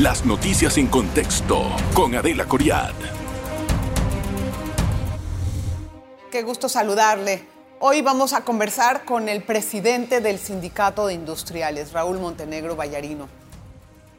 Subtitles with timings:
[0.00, 1.60] Las noticias en contexto
[1.92, 2.92] con Adela Coriad.
[6.30, 7.42] Qué gusto saludarle.
[7.80, 13.28] Hoy vamos a conversar con el presidente del Sindicato de Industriales, Raúl Montenegro Vallarino.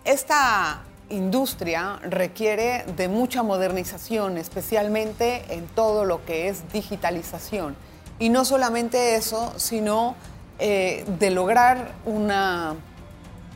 [0.04, 7.77] Esta industria requiere de mucha modernización, especialmente en todo lo que es digitalización.
[8.20, 10.18] Y no solamente eso, sino
[10.59, 12.75] eh, de lograr una,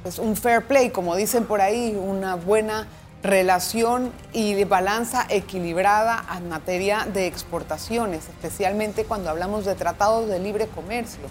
[0.04, 2.88] pues, un fair play, como dicen por ahí, una buena
[3.24, 10.40] relación y de balanza equilibrada en materia de exportaciones, especialmente cuando hablamos de tratados de
[10.40, 11.24] libre comercio.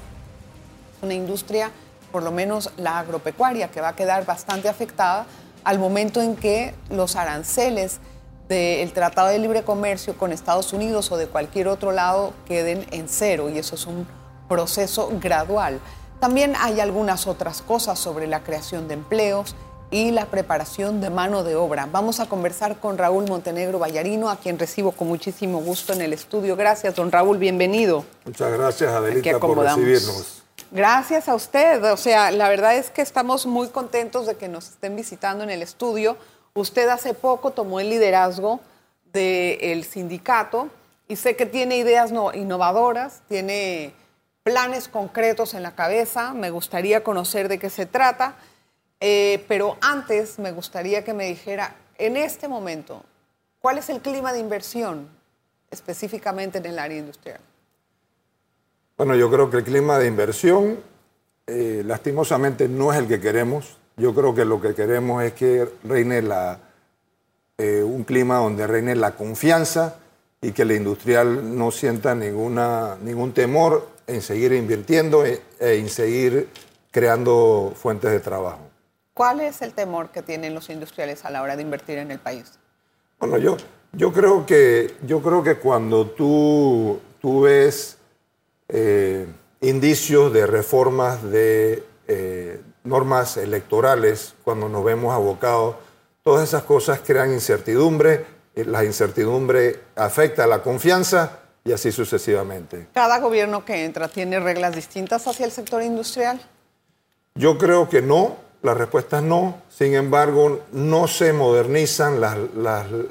[1.02, 1.70] Una industria,
[2.10, 5.26] por lo menos la agropecuaria, que va a quedar bastante afectada
[5.64, 8.00] al momento en que los aranceles
[8.48, 13.08] del Tratado de Libre Comercio con Estados Unidos o de cualquier otro lado queden en
[13.08, 14.06] cero y eso es un
[14.48, 15.78] proceso gradual.
[16.22, 19.56] También hay algunas otras cosas sobre la creación de empleos
[19.90, 21.88] y la preparación de mano de obra.
[21.90, 26.12] Vamos a conversar con Raúl Montenegro Vallarino, a quien recibo con muchísimo gusto en el
[26.12, 26.54] estudio.
[26.54, 28.04] Gracias, don Raúl, bienvenido.
[28.24, 30.44] Muchas gracias, Adelita, por recibirnos.
[30.70, 31.82] Gracias a usted.
[31.92, 35.50] O sea, la verdad es que estamos muy contentos de que nos estén visitando en
[35.50, 36.16] el estudio.
[36.54, 38.60] Usted hace poco tomó el liderazgo
[39.12, 40.68] del sindicato
[41.08, 43.92] y sé que tiene ideas innovadoras, tiene
[44.42, 46.34] planes concretos en la cabeza.
[46.34, 48.36] Me gustaría conocer de qué se trata.
[49.00, 53.02] Eh, pero antes me gustaría que me dijera, en este momento,
[53.60, 55.08] ¿cuál es el clima de inversión
[55.70, 57.40] específicamente en el área industrial?
[58.96, 60.78] Bueno, yo creo que el clima de inversión,
[61.48, 63.76] eh, lastimosamente, no es el que queremos.
[63.96, 66.60] Yo creo que lo que queremos es que reine la,
[67.58, 69.96] eh, un clima donde reine la confianza
[70.40, 75.88] y que el industrial no sienta ninguna, ningún temor en seguir invirtiendo e, e en
[75.88, 76.48] seguir
[76.90, 78.60] creando fuentes de trabajo.
[79.14, 82.18] ¿Cuál es el temor que tienen los industriales a la hora de invertir en el
[82.18, 82.58] país?
[83.18, 83.56] Bueno, yo,
[83.92, 87.98] yo, creo, que, yo creo que cuando tú, tú ves
[88.68, 89.26] eh,
[89.60, 95.76] indicios de reformas de eh, normas electorales, cuando nos vemos abocados,
[96.22, 98.24] todas esas cosas crean incertidumbre,
[98.54, 102.88] eh, la incertidumbre afecta a la confianza y así sucesivamente.
[102.92, 106.40] ¿Cada gobierno que entra tiene reglas distintas hacia el sector industrial?
[107.34, 109.62] Yo creo que no, la respuesta es no.
[109.68, 112.36] Sin embargo, no se modernizan las,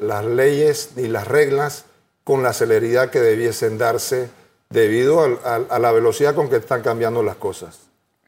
[0.02, 1.86] las leyes ni las reglas
[2.24, 4.30] con la celeridad que debiesen darse
[4.70, 7.80] debido a, la velocidad con que están cambiando las cosas.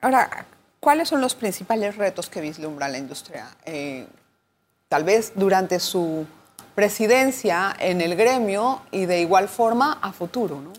[0.01, 0.45] Ahora,
[0.79, 3.47] ¿cuáles son los principales retos que vislumbra la industria?
[3.65, 4.05] Eh,
[4.89, 6.25] tal vez durante su
[6.75, 10.73] presidencia en el gremio y de igual forma a futuro, ¿no?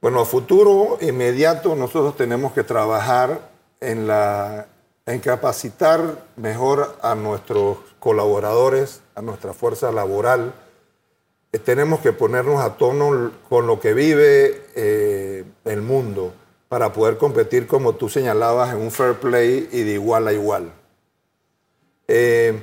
[0.00, 4.66] Bueno, a futuro inmediato nosotros tenemos que trabajar en, la,
[5.04, 10.54] en capacitar mejor a nuestros colaboradores, a nuestra fuerza laboral,
[11.52, 16.32] eh, tenemos que ponernos a tono con lo que vive eh, el mundo
[16.68, 20.72] para poder competir, como tú señalabas, en un fair play y de igual a igual.
[22.06, 22.62] Eh,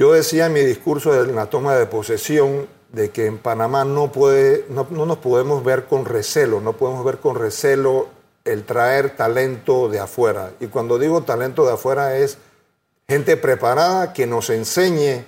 [0.00, 4.10] yo decía en mi discurso de la toma de posesión de que en Panamá no,
[4.10, 8.08] puede, no, no nos podemos ver con recelo, no podemos ver con recelo
[8.46, 10.52] el traer talento de afuera.
[10.58, 12.38] Y cuando digo talento de afuera es
[13.10, 15.22] gente preparada que nos enseñe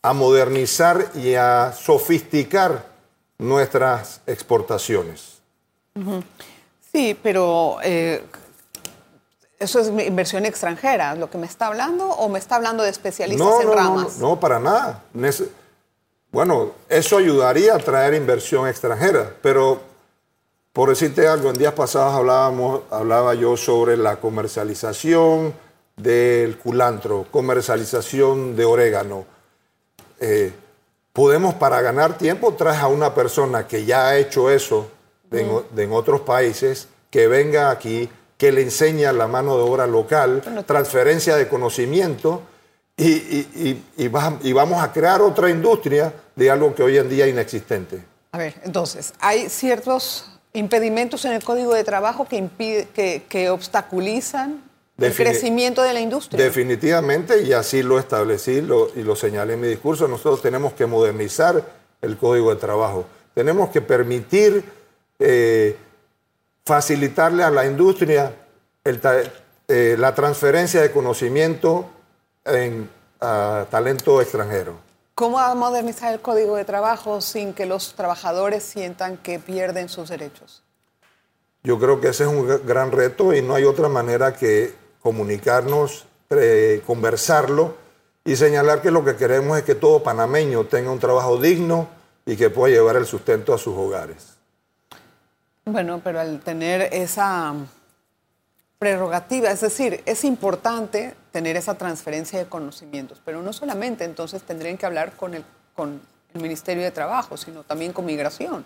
[0.00, 2.86] a modernizar y a sofisticar
[3.36, 5.40] nuestras exportaciones.
[6.92, 8.22] Sí, pero eh,
[9.64, 13.60] eso es inversión extranjera, lo que me está hablando, o me está hablando de especialistas
[13.62, 14.18] en ramas.
[14.18, 15.02] No, no, para nada.
[16.30, 19.80] Bueno, eso ayudaría a traer inversión extranjera, pero
[20.72, 25.54] por decirte algo, en días pasados hablábamos, hablaba yo sobre la comercialización
[25.96, 29.34] del culantro, comercialización de orégano
[30.20, 30.52] eh,
[31.12, 34.90] podemos para ganar tiempo traer a una persona que ya ha hecho eso
[35.30, 41.36] en, otros países, que venga aquí, que le enseñe la mano de obra local, transferencia
[41.36, 42.42] de conocimiento
[42.96, 48.04] y, y, vamos a crear otra industria de algo que hoy en día es inexistente.
[48.32, 53.50] A ver, entonces, hay ciertos impedimentos en el código de trabajo que, impide, que, que
[53.50, 54.62] obstaculizan
[54.98, 56.42] el crecimiento de la industria.
[56.42, 61.64] Definitivamente, y así lo establecí y lo señalé en mi discurso, nosotros tenemos que modernizar
[62.00, 63.06] el código de trabajo.
[63.34, 64.64] Tenemos que permitir
[65.18, 65.76] eh,
[66.64, 68.34] facilitarle a la industria
[68.84, 71.90] eh, la transferencia de conocimiento
[72.44, 72.90] en
[73.70, 74.74] talento extranjero.
[75.14, 79.88] ¿Cómo va a modernizar el código de trabajo sin que los trabajadores sientan que pierden
[79.88, 80.62] sus derechos?
[81.62, 86.04] Yo creo que ese es un gran reto y no hay otra manera que comunicarnos,
[86.30, 87.76] eh, conversarlo
[88.24, 91.88] y señalar que lo que queremos es que todo panameño tenga un trabajo digno
[92.26, 94.33] y que pueda llevar el sustento a sus hogares.
[95.66, 97.54] Bueno, pero al tener esa
[98.78, 104.76] prerrogativa, es decir, es importante tener esa transferencia de conocimientos, pero no solamente entonces tendrían
[104.76, 105.44] que hablar con el,
[105.74, 106.00] con
[106.34, 108.64] el Ministerio de Trabajo, sino también con Migración.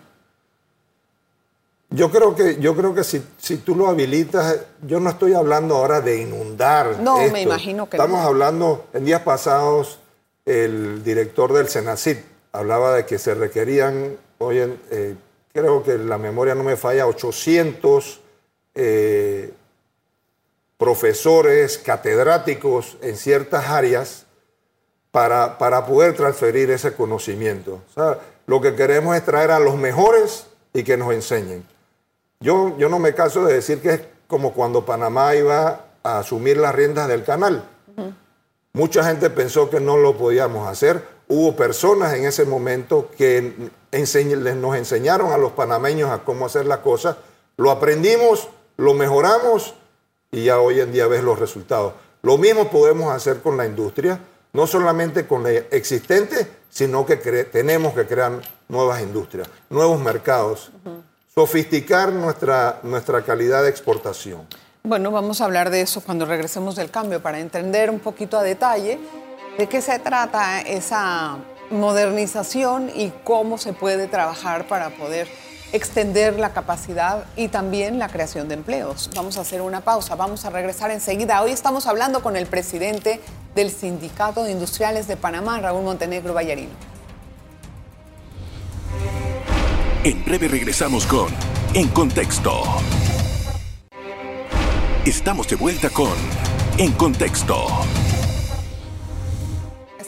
[1.91, 5.77] Yo creo que, yo creo que si, si tú lo habilitas, yo no estoy hablando
[5.77, 6.99] ahora de inundar.
[6.99, 8.27] No, me imagino que Estamos no.
[8.27, 9.99] hablando, en días pasados,
[10.45, 12.17] el director del Senacid
[12.51, 15.15] hablaba de que se requerían, hoy en, eh,
[15.59, 18.19] creo que la memoria no me falla, 800
[18.75, 19.53] eh,
[20.77, 24.25] profesores, catedráticos en ciertas áreas
[25.11, 27.81] para, para poder transferir ese conocimiento.
[27.89, 31.65] O sea, lo que queremos es traer a los mejores y que nos enseñen.
[32.39, 36.57] Yo, yo no me canso de decir que es como cuando Panamá iba a asumir
[36.57, 37.67] las riendas del canal.
[38.71, 41.03] Mucha gente pensó que no lo podíamos hacer.
[41.31, 46.65] Hubo personas en ese momento que enseñ- nos enseñaron a los panameños a cómo hacer
[46.65, 47.17] las cosas.
[47.55, 48.47] Lo aprendimos,
[48.77, 49.75] lo mejoramos
[50.31, 51.93] y ya hoy en día ves los resultados.
[52.23, 54.19] Lo mismo podemos hacer con la industria,
[54.53, 58.31] no solamente con la existente, sino que tenemos que crear
[58.67, 60.71] nuevas industrias, nuevos mercados,
[61.33, 64.47] sofisticar nuestra, nuestra calidad de exportación.
[64.81, 68.43] Bueno, vamos a hablar de eso cuando regresemos del cambio para entender un poquito a
[68.43, 68.99] detalle
[69.59, 71.37] de qué se trata esa
[71.69, 75.27] modernización y cómo se puede trabajar para poder
[75.73, 79.09] extender la capacidad y también la creación de empleos.
[79.17, 81.41] Vamos a hacer una pausa, vamos a regresar enseguida.
[81.41, 83.19] Hoy estamos hablando con el presidente
[83.53, 86.71] del Sindicato de Industriales de Panamá, Raúl Montenegro Ballarino.
[90.05, 91.27] En breve regresamos con
[91.73, 92.63] En Contexto.
[95.03, 96.13] Estamos de vuelta con
[96.77, 97.67] En Contexto.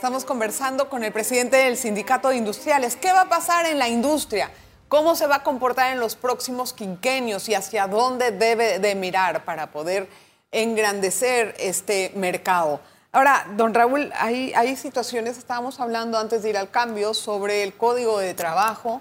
[0.02, 2.96] Estamos conversando con el presidente del Sindicato de Industriales.
[2.96, 4.50] ¿Qué va a pasar en la industria?
[4.88, 9.46] ¿Cómo se va a comportar en los próximos quinquenios y hacia dónde debe de mirar
[9.46, 10.10] para poder
[10.52, 12.80] engrandecer este mercado?
[13.12, 17.76] Ahora, don Raúl, hay, hay situaciones, estábamos hablando antes de ir al cambio, sobre el
[17.76, 19.00] código de trabajo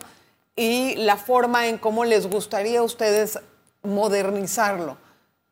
[0.54, 3.38] y la forma en cómo les gustaría a ustedes
[3.82, 4.98] modernizarlo.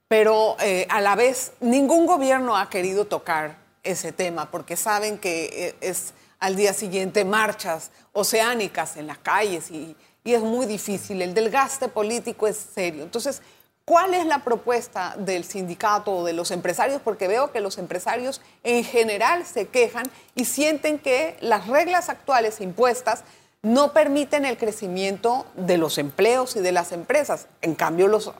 [0.08, 5.44] Pero eh, a la vez, ningún gobierno ha querido tocar ese tema porque saben que
[5.52, 11.22] eh, es al día siguiente marchas oceánicas en las calles y, y es muy difícil.
[11.22, 13.02] El desgaste político es serio.
[13.02, 13.42] Entonces,
[13.84, 17.00] ¿cuál es la propuesta del sindicato o de los empresarios?
[17.02, 22.60] Porque veo que los empresarios en general se quejan y sienten que las reglas actuales
[22.60, 23.24] impuestas
[23.62, 27.48] no permiten el crecimiento de los empleos y de las empresas.
[27.62, 28.32] En cambio, los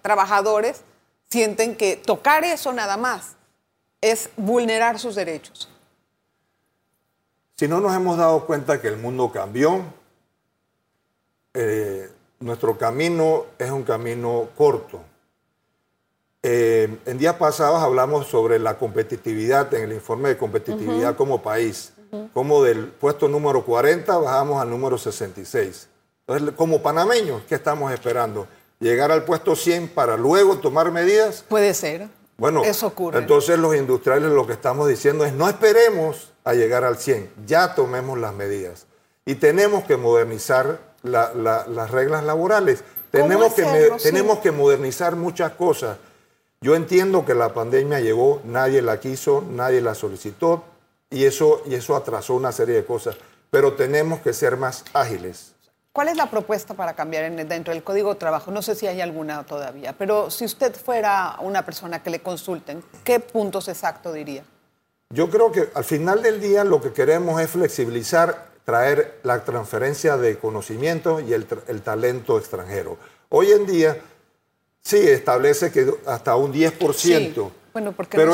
[0.00, 0.82] trabajadores
[1.28, 3.36] sienten que tocar eso nada más
[4.02, 5.70] es vulnerar sus derechos.
[7.56, 9.82] Si no nos hemos dado cuenta que el mundo cambió,
[11.54, 12.10] eh,
[12.40, 15.00] nuestro camino es un camino corto.
[16.42, 21.92] Eh, en días pasados hablamos sobre la competitividad en el informe de competitividad como país,
[22.34, 25.88] como del puesto número 40 bajamos al número 66.
[26.26, 28.48] Entonces, como panameños, ¿qué estamos esperando?
[28.80, 31.44] Llegar al puesto 100 para luego tomar medidas.
[31.48, 32.08] Puede ser.
[32.42, 33.18] Bueno, eso ocurre.
[33.18, 37.74] entonces los industriales lo que estamos diciendo es no esperemos a llegar al 100, ya
[37.74, 38.86] tomemos las medidas.
[39.24, 42.82] Y tenemos que modernizar la- la- las reglas laborales.
[43.12, 43.64] Tenemos que?
[43.98, 44.02] Sí.
[44.02, 45.98] tenemos que modernizar muchas cosas.
[46.60, 50.64] Yo entiendo que la pandemia llegó, nadie la quiso, nadie la solicitó
[51.10, 53.16] y eso, y eso atrasó una serie de cosas,
[53.50, 55.52] pero tenemos que ser más ágiles.
[55.92, 58.50] ¿Cuál es la propuesta para cambiar en- dentro del Código de Trabajo?
[58.50, 62.82] No sé si hay alguna todavía, pero si usted fuera una persona que le consulten,
[63.04, 64.42] ¿qué puntos exactos diría?
[65.10, 70.16] Yo creo que al final del día lo que queremos es flexibilizar, traer la transferencia
[70.16, 71.44] de conocimiento y el,
[71.82, 72.96] talento extranjero.
[73.28, 73.98] Hoy en día
[74.80, 77.34] sí establece que hasta un 10%, Sí.
[77.74, 78.32] Bueno, porque pero,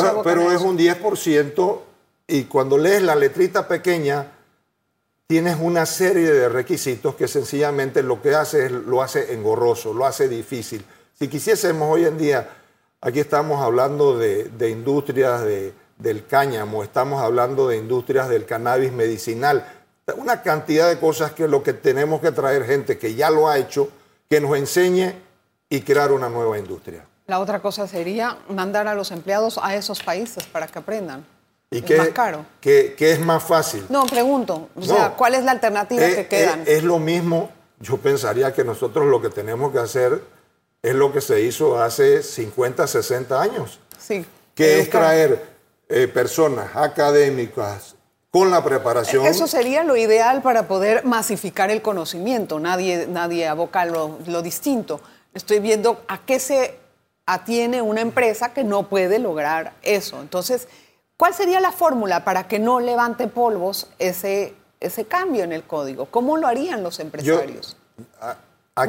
[0.53, 1.81] es un 10%
[2.29, 4.27] y cuando lees la letrita pequeña
[5.29, 10.07] tienes una serie de requisitos que sencillamente lo que hace es lo hace engorroso, lo
[10.07, 10.83] hace difícil.
[11.19, 12.49] Si quisiésemos hoy en día,
[13.03, 19.67] aquí estamos hablando de, industrias de- del cáñamo, estamos hablando de industrias del cannabis medicinal,
[20.17, 23.59] una cantidad de cosas que lo que tenemos que traer gente que ya lo ha
[23.59, 23.91] hecho,
[24.31, 25.13] que nos enseñe
[25.69, 27.05] y crear una nueva industria.
[27.27, 31.27] La otra cosa sería mandar a los empleados a esos países para que aprendan.
[31.71, 32.47] ¿Y es qué, más caro.
[32.61, 33.85] qué- qué es más fácil?
[33.91, 34.69] No, pregunto.
[34.75, 35.17] O sea, No.
[35.17, 36.61] ¿cuál es la alternativa Eh, que quedan?
[36.61, 40.23] eh, es lo mismo, yo pensaría que nosotros lo que tenemos que hacer
[40.83, 43.81] es lo que se hizo hace 50, 60 años.
[43.99, 44.25] sí.
[44.55, 45.45] que es traer
[45.89, 47.95] eh, personas académicas
[48.31, 49.25] con la preparación.
[49.25, 52.59] Eso sería lo ideal para poder masificar el conocimiento.
[52.59, 55.01] Nadie, nadie aboca lo, lo distinto.
[55.33, 56.77] Estoy viendo a qué se
[57.25, 60.21] atiene una empresa que no puede lograr eso.
[60.21, 60.67] Entonces,
[61.19, 66.07] ¿cuál sería la fórmula para que no levante polvos ese, ese cambio en el código?
[66.07, 67.77] ¿Cómo lo harían los empresarios?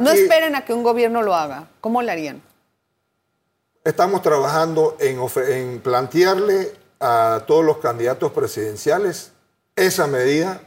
[0.00, 1.68] no esperen a que un gobierno lo haga.
[1.82, 2.40] ¿Cómo lo harían?
[3.84, 9.32] Estamos trabajando en, plantearle a todos los candidatos presidenciales
[9.74, 10.60] esa medida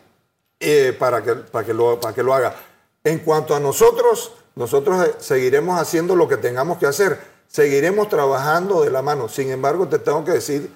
[0.59, 2.55] eh, para, que, para, que lo, para que lo haga.
[3.03, 8.81] En cuanto a nosotros, nosotros eh, seguiremos haciendo lo que tengamos que hacer, seguiremos trabajando
[8.81, 9.29] de la mano.
[9.29, 10.71] Sin embargo, te tengo que decir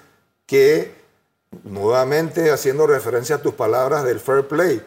[0.48, 0.94] que,
[1.62, 4.82] nuevamente haciendo referencia a tus palabras del fair play,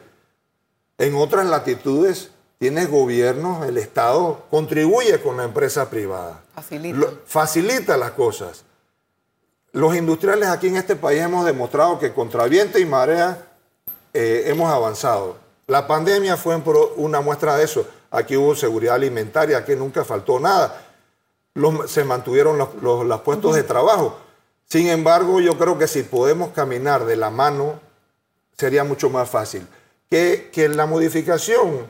[0.98, 6.44] en otras latitudes tienes gobierno, el Estado contribuye con la empresa privada.
[6.54, 7.08] Facilita.
[7.26, 8.66] facilita las cosas.
[9.72, 13.48] Los industriales aquí en este país hemos demostrado que contra viento y marea
[14.14, 15.38] eh, hemos avanzado.
[15.68, 16.62] La pandemia fue
[16.98, 17.88] una muestra de eso.
[18.10, 20.82] Aquí hubo seguridad alimentaria, aquí nunca faltó nada.
[21.88, 24.18] se mantuvieron los, puestos de trabajo.
[24.72, 27.82] Sin embargo, yo creo que si podemos caminar de la mano,
[28.58, 29.68] sería mucho más fácil.
[30.10, 31.88] Que, que la modificación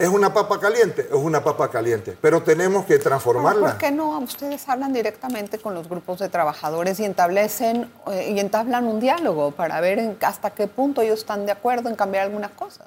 [0.00, 1.02] ¿Es una papa caliente?
[1.02, 3.72] Es una papa caliente, pero tenemos que transformarla.
[3.72, 8.40] ¿Por qué no ustedes hablan directamente con los grupos de trabajadores y establecen eh, y
[8.40, 12.52] entablan un diálogo para ver hasta qué punto ellos están de acuerdo en cambiar algunas
[12.52, 12.86] cosas?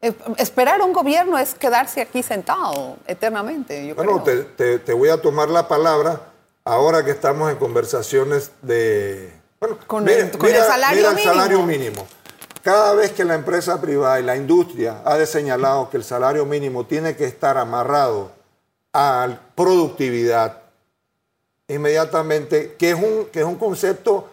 [0.00, 3.92] Eh, esperar un gobierno es quedarse aquí sentado eternamente.
[3.94, 6.20] bueno, Te, voy a tomar la palabra
[6.64, 9.32] ahora que estamos en conversaciones de...
[9.60, 11.18] Bueno, con, el, salario mínimo.
[11.18, 12.06] El salario mínimo.
[12.62, 16.86] Cada vez que la empresa privada y la industria ha señalado que el salario mínimo
[16.86, 18.32] tiene que estar amarrado
[18.92, 20.62] a productividad,
[21.68, 24.28] inmediatamente, que es un, que es un concepto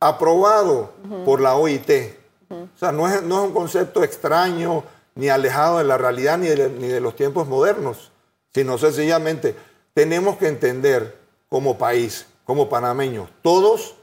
[0.00, 0.92] aprobado
[1.24, 1.90] por la OIT.
[2.50, 6.48] O sea, no es, no es, un concepto extraño, ni alejado de la realidad, ni
[6.48, 8.12] de, ni de los tiempos modernos,
[8.52, 9.54] sino sencillamente
[9.94, 11.23] tenemos que entender
[11.54, 13.94] como país, como panameños, todos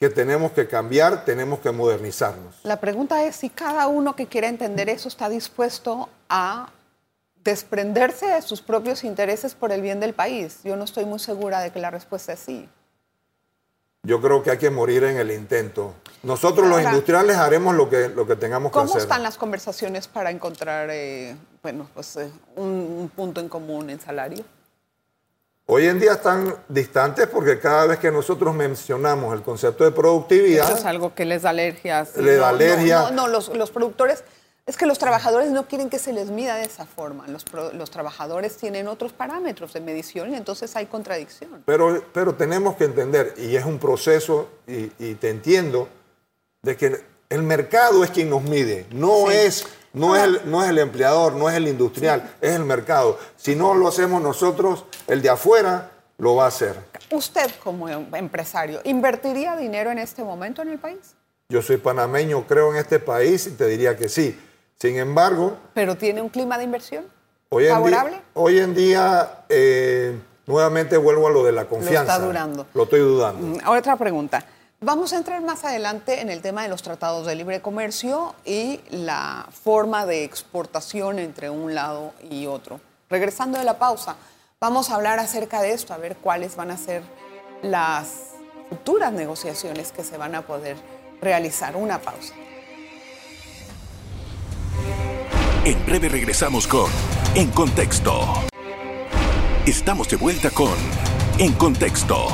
[0.00, 2.56] que tenemos que cambiar, tenemos que modernizarnos.
[2.64, 6.70] La pregunta es si cada uno que quiera entender eso está dispuesto a
[7.44, 10.58] desprenderse de sus propios intereses por el bien del país.
[10.64, 12.68] Yo no estoy muy segura de que la respuesta es sí.
[14.02, 15.94] Yo creo que hay que morir en el intento.
[16.24, 18.88] Nosotros los industriales haremos lo que, lo que tengamos que hacer.
[18.88, 24.00] ¿Cómo están las conversaciones para encontrar eh, bueno, pues, eh, un punto en común en
[24.00, 24.44] salario?
[25.70, 30.66] Hoy en día están distantes porque cada vez que nosotros mencionamos el concepto de productividad...
[30.66, 32.06] Eso es algo que les da alergia.
[32.16, 33.02] Le da alergia.
[33.02, 34.24] No, no, los, los, productores...
[34.64, 37.28] Es que los trabajadores no quieren que se les mida de esa forma.
[37.28, 37.44] Los,
[37.74, 41.62] los trabajadores tienen otros parámetros de medición y entonces hay contradicción.
[41.66, 45.90] Pero, pero tenemos que entender, y es un proceso, y, y te entiendo,
[46.62, 50.70] de que el mercado es quien nos mide, no es no es, el, no es
[50.70, 53.18] el empleador, no es el industrial, es el mercado.
[53.36, 56.76] Si no lo hacemos nosotros, el de afuera lo va a hacer.
[57.10, 61.14] Usted como empresario, ¿invertiría dinero en este momento en el país?
[61.48, 64.38] Yo soy panameño, creo en este país y te diría que sí.
[64.78, 65.56] Sin embargo...
[65.74, 67.06] ¿Pero tiene un clima de inversión
[67.48, 68.20] hoy favorable?
[68.34, 72.04] hoy en día, eh, nuevamente vuelvo a lo de la confianza.
[72.04, 72.66] Lo está durando.
[72.74, 73.46] Lo estoy dudando.
[73.46, 74.44] Mm, otra pregunta.
[74.80, 78.78] Vamos a entrar más adelante en el tema de los tratados de libre comercio y
[78.90, 82.80] la forma de exportación entre un lado y otro.
[83.10, 84.14] Regresando de la pausa,
[84.60, 87.02] vamos a hablar acerca de esto, a ver cuáles van a ser
[87.60, 88.34] las
[88.68, 90.76] futuras negociaciones que se van a poder
[91.20, 91.74] realizar.
[91.74, 92.34] Una pausa.
[95.64, 96.88] En breve regresamos con
[97.34, 98.28] En Contexto.
[99.66, 100.76] Estamos de vuelta con
[101.38, 102.28] En Contexto.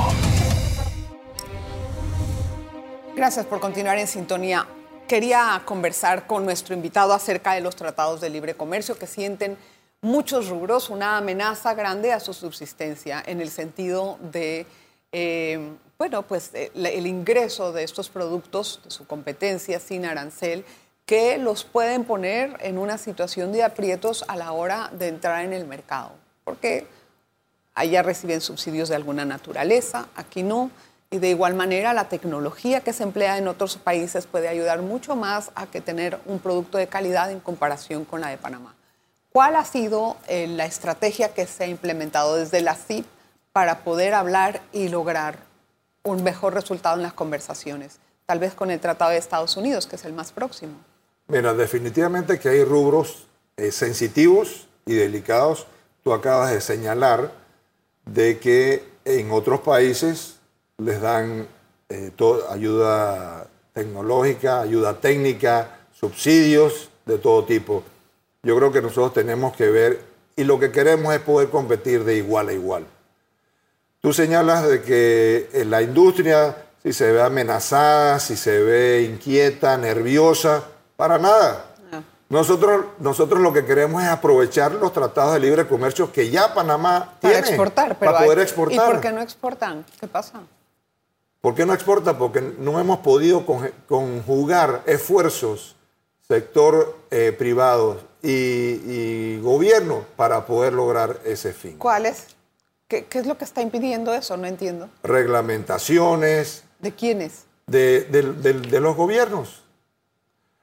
[3.15, 4.67] Gracias por continuar en sintonía.
[5.07, 9.57] Quería conversar con nuestro invitado acerca de los tratados de libre comercio que sienten
[10.01, 14.67] muchos rubros una amenaza grande a su subsistencia en el sentido de,
[15.13, 20.65] eh, bueno, pues eh, el ingreso de estos productos, de su competencia sin arancel,
[21.05, 25.53] que los pueden poner en una situación de aprietos a la hora de entrar en
[25.53, 26.11] el mercado,
[26.43, 26.85] porque
[27.75, 30.69] allá reciben subsidios de alguna naturaleza, aquí no.
[31.11, 35.15] Y de igual manera, la tecnología que se emplea en otros países puede ayudar mucho
[35.15, 38.75] más a que tener un producto de calidad en comparación con la de Panamá.
[39.31, 43.05] ¿Cuál ha sido eh, la estrategia que se ha implementado desde la CIP
[43.51, 45.37] para poder hablar y lograr
[46.03, 47.99] un mejor resultado en las conversaciones?
[48.25, 50.73] Tal vez con el Tratado de Estados Unidos, que es el más próximo.
[51.27, 55.67] Mira, definitivamente que hay rubros eh, sensitivos y delicados.
[56.03, 57.31] Tú acabas de señalar
[58.05, 60.34] de que en otros países
[60.77, 61.47] les dan
[61.89, 62.11] eh,
[62.49, 67.83] ayuda tecnológica, ayuda técnica, subsidios de todo tipo.
[68.43, 70.01] Yo creo que nosotros tenemos que ver
[70.35, 72.85] y lo que queremos es poder competir de igual a igual.
[74.01, 79.77] Tú señalas de que eh, la industria, si se ve amenazada, si se ve inquieta,
[79.77, 80.63] nerviosa,
[80.95, 81.71] para nada.
[82.27, 87.17] Nosotros, nosotros lo que queremos es aprovechar los tratados de libre comercio que ya Panamá
[87.21, 87.47] para tiene.
[87.47, 88.89] exportar, para poder exportar.
[88.89, 89.85] ¿Y por qué no exportan?
[89.99, 90.41] ¿Qué pasa?
[91.45, 92.17] ¿Por qué no exporta?
[92.17, 93.45] Porque no hemos podido
[93.87, 95.75] conjugar esfuerzos,
[96.27, 101.77] sector eh, privado y, gobierno, para poder lograr ese fin.
[101.77, 102.29] ¿Cuáles?
[102.87, 104.35] ¿Qué, ¿Qué, es lo que está impidiendo eso?
[104.37, 104.89] No entiendo.
[105.03, 106.63] Reglamentaciones.
[106.79, 107.43] ¿De quiénes?
[107.67, 109.61] De, de los gobiernos.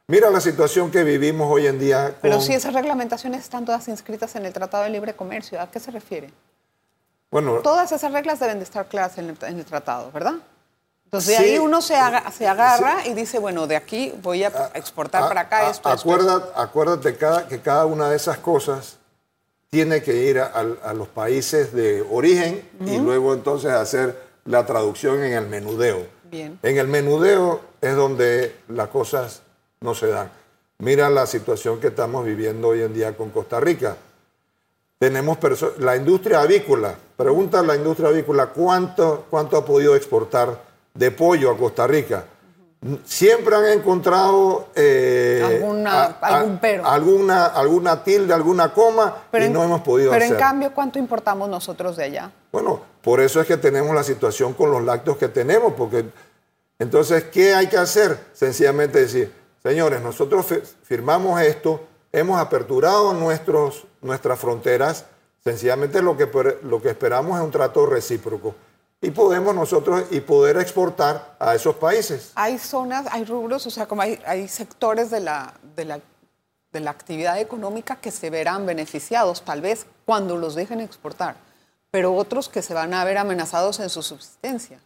[0.08, 2.16] Mira la situación que vivimos hoy en día.
[2.20, 5.78] Pero si esas reglamentaciones están todas inscritas en el Tratado de Libre Comercio, ¿a qué
[5.78, 6.32] se refiere?
[7.30, 10.34] Bueno, todas esas reglas deben de estar claras en el, tratado, ¿verdad?
[11.12, 11.94] Entonces de ahí uno se,
[12.34, 15.86] se agarra y dice, bueno, de aquí voy a exportar para acá esto,
[16.56, 18.96] Acuérdate cada, que cada una de esas cosas
[19.68, 25.34] tiene que ir a, los países de origen y luego entonces hacer la traducción en
[25.34, 26.06] el menudeo.
[26.30, 26.58] Bien.
[26.62, 29.42] En el menudeo es donde las cosas
[29.82, 30.30] no se dan.
[30.78, 33.98] Mira la situación que estamos viviendo hoy en día con Costa Rica.
[34.98, 35.36] Tenemos
[35.76, 36.94] la industria avícola.
[37.18, 42.24] Pregunta a la industria avícola cuánto, cuánto ha podido exportar de pollo a Costa Rica.
[43.04, 46.84] Siempre han encontrado eh, alguna, algún pero.
[46.84, 50.36] Alguna, alguna tilde, alguna coma y no hemos podido pero hacer.
[50.36, 52.32] Pero en cambio, ¿cuánto importamos nosotros de allá?
[52.50, 56.06] Bueno, por eso es que tenemos la situación con los lácteos que tenemos, porque
[56.80, 58.18] entonces, ¿qué hay que hacer?
[58.32, 59.30] Sencillamente decir,
[59.62, 60.46] Señores, nosotros
[60.82, 65.06] firmamos esto, hemos aperturado nuestros, nuestras fronteras,
[65.44, 66.28] sencillamente lo que,
[66.64, 68.56] lo que esperamos es un trato recíproco
[69.04, 72.30] y podemos nosotros y poder exportar a esos países.
[72.36, 76.00] Hay zonas, hay rubros, o sea, como hay, hay sectores de la, de, la,
[76.72, 81.34] de la actividad económica que se verán beneficiados, tal vez cuando los dejen exportar,
[81.90, 84.78] pero otros que se van a ver amenazados en su subsistencia.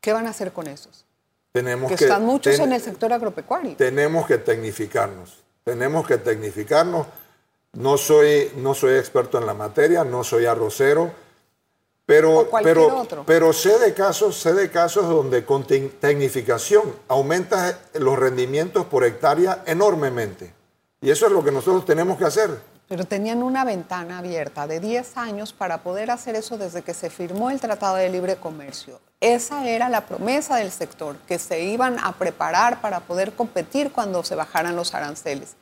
[0.00, 1.04] ¿Qué van a hacer con esos?
[1.50, 3.74] Tenemos que, están muchos en el sector agropecuario.
[3.76, 5.42] Tenemos que tecnificarnos.
[5.64, 7.08] Tenemos que tecnificarnos.
[7.72, 11.10] No soy, no soy experto en la materia, no soy arrocero,
[12.08, 18.86] pero, pero, pero sé de casos, sé de casos donde con tecnificación aumenta los rendimientos
[18.86, 20.54] por hectárea enormemente.
[21.02, 22.62] Y eso es lo que nosotros tenemos que hacer.
[22.88, 27.10] Pero tenían una ventana abierta de 10 años para poder hacer eso desde que se
[27.10, 29.00] firmó el Tratado de Libre Comercio.
[29.20, 34.24] Esa era la promesa del sector, que se iban a preparar para poder competir cuando
[34.24, 35.56] se bajaran los aranceles.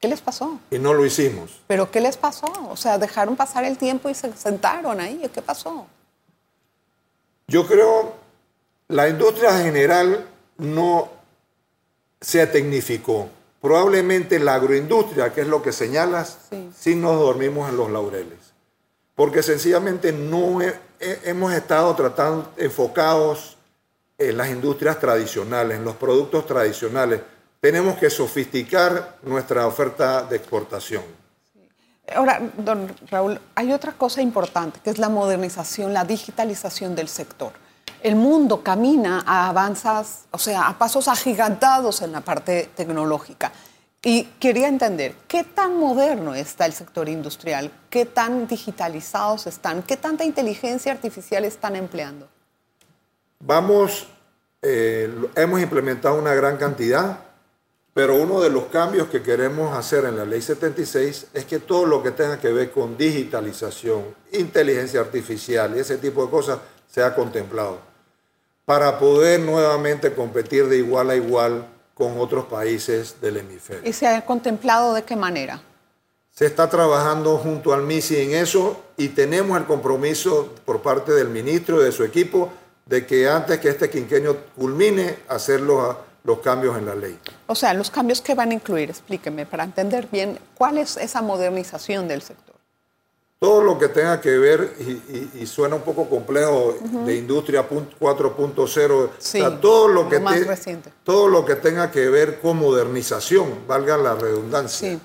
[0.00, 0.60] ¿Qué les pasó?
[0.70, 1.60] Y no lo hicimos.
[1.66, 2.46] ¿Pero qué les pasó?
[2.70, 5.28] O sea, dejaron pasar el tiempo y se sentaron ahí.
[5.32, 5.86] ¿Qué pasó?
[7.48, 8.14] Yo creo
[8.88, 10.26] la industria general
[10.58, 11.08] no
[12.20, 13.28] se tecnificó
[13.60, 16.38] probablemente la agroindustria, que es lo que señalas,
[16.78, 18.38] sí, nos dormimos en los laureles.
[19.16, 20.60] Porque sencillamente no
[21.00, 23.56] hemos estado tratando, enfocados
[24.18, 27.22] en las industrias tradicionales, en los productos tradicionales.
[27.66, 31.02] Tenemos que sofisticar nuestra oferta de exportación.
[32.14, 37.52] Ahora, don Raúl, hay otra cosa importante, que es la modernización, la digitalización del sector
[38.06, 43.50] el mundo camina a avanzas, o sea, a pasos agigantados en la parte tecnológica.
[44.00, 47.72] Y quería entender, ¿qué tan moderno está el sector industrial?
[47.90, 49.82] ¿Qué tan digitalizados están?
[49.82, 52.28] ¿Qué tanta inteligencia artificial están empleando?
[53.40, 54.06] Vamos,
[54.62, 57.25] eh, hemos implementado una gran cantidad,
[57.96, 61.86] pero uno de los cambios que queremos hacer en la ley 76 es que todo
[61.86, 67.14] lo que tenga que ver con digitalización, inteligencia artificial y ese tipo de cosas sea
[67.14, 67.78] contemplado
[68.66, 73.88] para poder nuevamente competir de igual a igual con otros países del hemisferio.
[73.88, 75.62] ¿Y se ha contemplado de qué manera?
[76.32, 81.30] Se está trabajando junto al MISI en eso y tenemos el compromiso por parte del
[81.30, 82.52] ministro y de su equipo
[82.84, 85.60] de que antes que este quinquenio culmine, hacer
[86.26, 87.18] los, cambios en la ley.
[87.46, 91.22] O sea, los cambios que van a incluir, explíqueme, para entender bien cuál es esa
[91.22, 92.56] modernización del sector
[93.38, 94.74] todo lo que tenga que ver,
[95.34, 100.18] y, suena un poco complejo, de industria 4.0, todo, lo que
[101.04, 104.92] todo lo que tenga que ver con modernización, valga la redundancia.
[104.92, 105.00] Sí.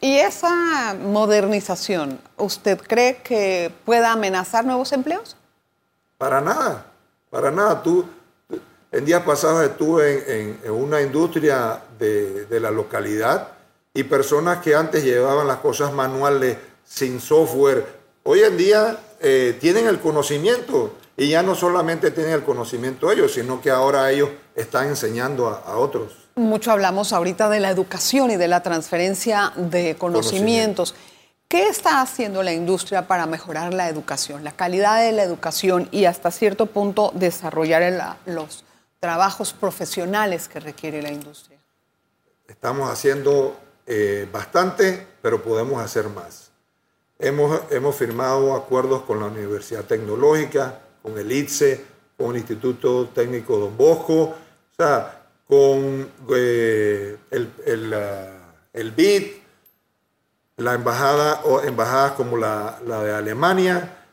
[0.00, 5.36] ¿Y esa modernización, usted cree que pueda amenazar nuevos empleos?
[6.18, 6.86] Para nada,
[7.30, 7.82] para nada.
[7.82, 8.04] Tú,
[8.96, 13.48] en días pasados estuve en, una industria de, de la localidad
[13.92, 17.84] y personas que antes llevaban las cosas manuales sin software.
[18.22, 23.32] Hoy en día eh, tienen el conocimiento y ya no solamente tienen el conocimiento ellos,
[23.34, 26.12] sino que ahora ellos están enseñando a, a otros.
[26.36, 30.94] Mucho hablamos ahorita de la educación y de la transferencia de conocimientos.
[31.48, 36.06] ¿Qué está haciendo la industria para mejorar la educación, la calidad de la educación y
[36.06, 38.64] hasta cierto punto desarrollar el- los
[39.00, 41.58] trabajos profesionales que requiere la industria?
[42.46, 43.56] Estamos haciendo
[43.86, 46.50] eh, bastante, pero podemos hacer más.
[47.18, 51.84] Hemos, hemos firmado acuerdos con la Universidad Tecnológica, con el ITSE,
[52.16, 54.34] con el Instituto Técnico Don Bosco, o
[54.76, 57.94] sea, con eh, el, el,
[58.72, 59.22] el BID,
[60.56, 64.05] la embajada o embajadas como la, la de Alemania,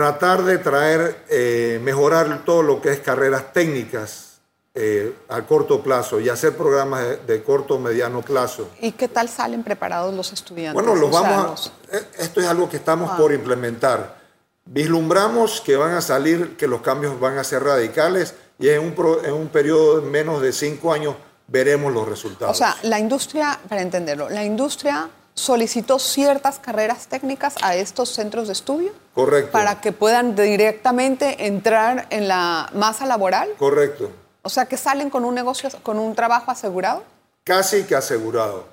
[0.00, 4.40] tratar de traer, eh, mejorar todo lo que es carreras técnicas
[4.74, 8.68] eh, a corto plazo y hacer programas de, de corto o mediano plazo.
[8.82, 10.74] ¿Y qué tal salen preparados los estudiantes?
[10.74, 13.16] Bueno, los O vamos a, eh, esto es algo que estamos Ah.
[13.16, 14.18] por implementar.
[14.66, 18.92] Vislumbramos que van a salir, que los cambios van a ser radicales y en un,
[18.94, 21.14] pro- en un periodo de menos de cinco años
[21.46, 22.58] veremos los O resultados.
[22.58, 28.54] sea, la industria, para entenderlo, la industria solicitó ciertas carreras técnicas a estos centros de
[28.54, 29.52] estudio Correcto.
[29.52, 33.50] para que puedan directamente entrar en la masa laboral.
[33.58, 34.10] Correcto.
[34.42, 37.04] O sea, que salen con un negocio, con un trabajo asegurado.
[37.44, 38.64] casi que asegurado.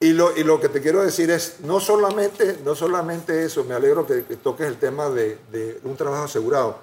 [0.00, 3.74] Y lo, y lo que te quiero decir es, no solamente, no solamente eso, me
[3.74, 6.78] alegro que, que toques el tema de, de un trabajo asegurado.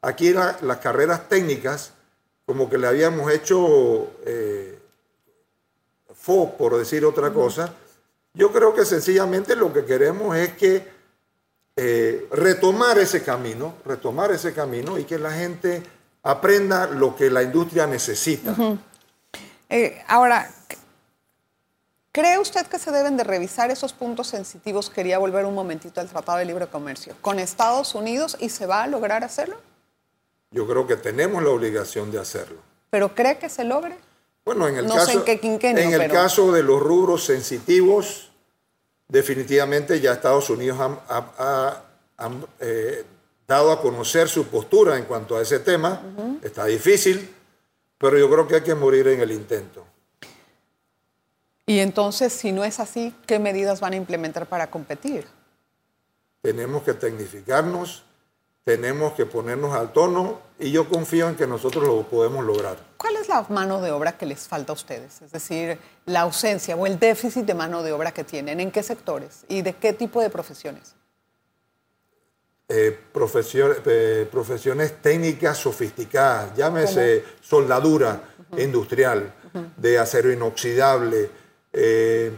[0.00, 1.92] Aquí la- las carreras técnicas,
[2.46, 4.78] como que le habíamos hecho eh,
[6.14, 7.72] fo, por decir otra cosa,
[8.34, 10.88] yo creo que sencillamente lo que queremos es que
[11.76, 15.82] eh, retomar ese camino, retomar ese camino y que la gente
[16.22, 18.54] aprenda lo que la industria necesita.
[19.68, 20.50] Eh, ahora,
[22.12, 24.90] ¿cree usted que se deben de revisar esos puntos sensitivos?
[24.90, 28.82] Quería volver un momentito al Tratado de Libre Comercio con Estados Unidos y se va
[28.82, 29.56] a lograr hacerlo.
[30.50, 32.58] Yo creo que tenemos la obligación de hacerlo.
[32.90, 33.96] ¿Pero cree que se logre?
[34.44, 37.24] Bueno, en el No caso, en qué quinquenio, en el pero- caso de los rubros
[37.24, 38.30] sensitivos,
[39.08, 40.78] definitivamente ya Estados Unidos
[41.08, 41.82] ha,
[42.60, 43.04] eh,
[43.46, 46.02] dado a conocer su postura en cuanto a ese tema.
[46.42, 47.32] Está difícil,
[47.98, 49.84] pero yo creo que hay que morir en el intento.
[51.66, 55.26] Y entonces, si no es así, ¿qué medidas van a implementar para competir?
[56.40, 58.02] Tenemos que tecnificarnos,
[58.64, 62.76] tenemos que ponernos al tono y yo confío en que nosotros lo podemos lograr.
[63.02, 65.20] ¿Cuál es la mano de obra que les falta a ustedes?
[65.20, 68.60] Es decir, la ausencia o el déficit de mano de obra que tienen.
[68.60, 69.44] ¿En qué sectores?
[69.48, 70.94] ¿Y de qué tipo de profesiones?
[72.72, 78.22] eh, eh, profesiones técnicas sofisticadas, llámese soldadura
[78.56, 79.32] industrial,
[79.76, 81.30] de acero inoxidable,
[81.72, 82.32] eh,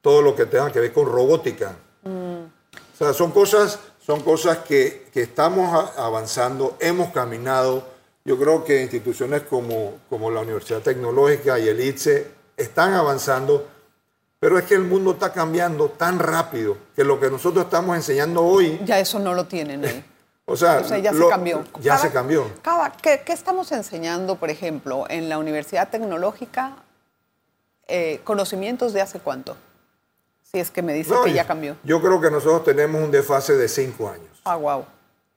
[0.00, 1.76] todo lo que tenga que ver con robótica.
[2.04, 7.97] O sea, son cosas, son cosas que, que estamos avanzando, hemos caminado.
[8.24, 12.26] Yo creo que instituciones como, como la Universidad Tecnológica y el ITSE
[12.56, 13.66] están avanzando,
[14.40, 18.44] pero es que el mundo está cambiando tan rápido que lo que nosotros estamos enseñando
[18.44, 20.04] hoy Ya eso no lo tienen ahí.
[20.44, 21.64] o sea, O sea, ya lo- se cambió.
[21.80, 22.44] Ya se cambió.
[22.62, 26.76] cada- ¿qué, qué estamos enseñando, por ejemplo, en la Universidad Tecnológica?
[27.86, 29.56] Eh, ¿Conocimientos de hace cuánto?
[30.42, 31.76] Si es que me dice No, que ya cambió.
[31.84, 34.40] Yo creo que nosotros tenemos un desfase de cinco años.
[34.44, 34.84] Ah, wow.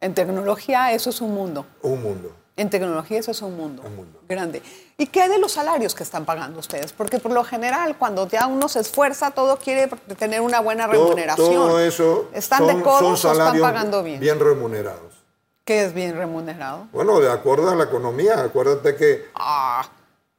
[0.01, 1.65] En tecnología eso es un mundo.
[1.81, 2.31] Un mundo.
[2.57, 4.19] En tecnología eso es un mundo, Un mundo.
[4.27, 4.61] grande.
[4.97, 6.91] ¿Y qué de los salarios que están pagando ustedes?
[6.93, 9.87] Porque por lo general, cuando ya uno se esfuerza, todo quiere
[10.17, 11.53] tener una buena Todo- remuneración.
[11.53, 14.19] Todo, eso ¿Están son, de codos son o están salarios pagando bien?
[14.19, 15.13] bien remunerados.
[15.63, 16.87] ¿Qué es bien remunerado?
[16.91, 19.87] Bueno, de acuerdo a la economía, acuérdate que Ah,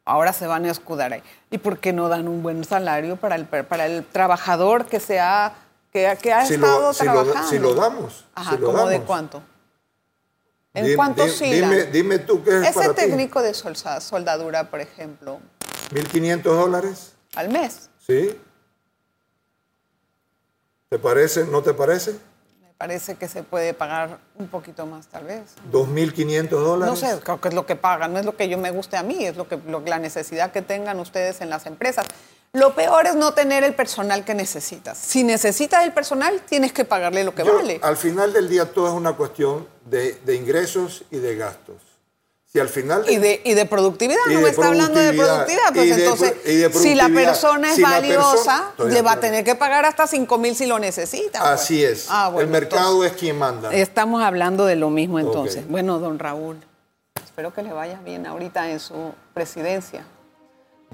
[0.04, 1.22] ahora se van a escudar ahí.
[1.50, 5.18] ¿Y por qué no dan un buen salario para el, para el trabajador que, se
[5.18, 5.54] ha,
[5.92, 7.48] que, ha- que ha si estado lo, si, lo, trabajando?
[7.48, 8.24] si lo damos.
[8.34, 9.42] Ajá, si lo ¿cómo de cuánto?
[10.74, 11.70] ¿En Di- cuánto di- oscilan?
[11.70, 13.02] dime, dime tú qué es Ese para ti.
[13.02, 15.38] técnico de soldadura, por ejemplo,
[15.92, 18.38] 1.500 dólares, al mes, ¿sí?
[20.88, 21.44] ¿Te parece?
[21.44, 22.12] ¿No te parece?
[22.60, 25.42] me parece que se puede pagar un poquito más, tal vez.
[25.70, 27.00] 2.500 dólares.
[27.00, 28.96] No sé, creo que es lo que pagan, no es lo que yo me guste
[28.96, 32.06] a mí, es lo que lo- la necesidad que tengan ustedes en las empresas.
[32.54, 34.98] Lo peor es no tener el personal que necesitas.
[34.98, 37.80] Si necesitas el personal, tienes que pagarle lo que Yo, vale.
[37.82, 41.76] Al final del día todo es una cuestión de, de ingresos y de gastos.
[42.52, 45.14] Si al final Y de, y de productividad, Y no de me está hablando de
[45.14, 46.34] productividad, pues entonces,
[46.74, 50.36] si la persona es si valiosa, persona- le va a tener que pagar hasta 5
[50.36, 51.38] mil si lo necesita.
[51.38, 51.50] pues.
[51.52, 52.08] Así es.
[52.10, 53.72] Ah, bueno, el mercado entonces, es quien manda.
[53.72, 55.66] Estamos hablando de lo mismo entonces.
[55.66, 56.58] Bueno, don Raúl,
[57.24, 60.04] espero que le vaya bien ahorita en su presidencia.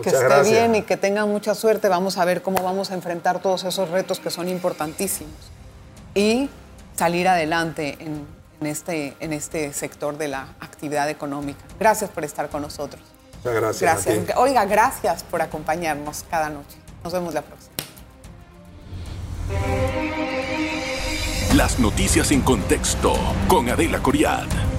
[0.03, 0.51] Que esté gracias.
[0.51, 1.89] bien y que tenga mucha suerte.
[1.89, 5.35] Vamos a ver cómo vamos a enfrentar todos esos retos que son importantísimos.
[6.15, 6.49] Y
[6.97, 8.27] salir adelante en,
[8.67, 11.61] este, en este sector de la actividad económica.
[11.79, 13.03] Gracias por estar con nosotros.
[13.39, 14.05] Muchas gracias.
[14.05, 14.37] Gracias.
[14.37, 16.77] Oiga, gracias por acompañarnos cada noche.
[17.05, 17.75] Nos vemos la próxima.
[21.55, 23.15] Las noticias en contexto
[23.49, 24.78] con Adela Coriad.